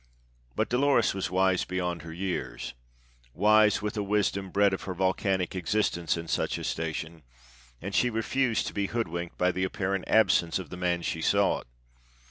[0.55, 2.73] But Dolores was wise beyond her years,
[3.35, 7.21] wise with a wisdom bred of her volcanic existence in such a station,
[7.83, 11.67] and she refused to be hoodwinked by the apparent absence of the man she sought.